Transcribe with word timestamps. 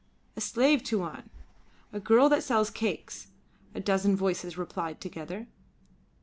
"A 0.35 0.41
slave, 0.41 0.81
Tuan! 0.83 1.29
A 1.93 1.99
girl 1.99 2.27
that 2.29 2.43
sells 2.43 2.71
cakes," 2.71 3.27
a 3.75 3.79
dozen 3.79 4.15
voices 4.15 4.57
replied 4.57 4.99
together. 4.99 5.45